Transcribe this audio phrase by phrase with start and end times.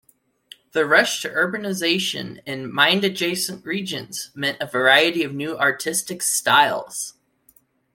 [0.71, 7.13] The rush to urbanization in mine-adjacent regions meant a variety of new artistic styles.